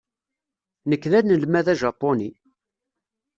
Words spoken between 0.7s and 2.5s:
Nekk d anelmad ajapuni.